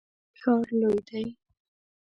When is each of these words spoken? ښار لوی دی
ښار 0.39 0.67
لوی 0.79 0.97
دی 1.07 1.25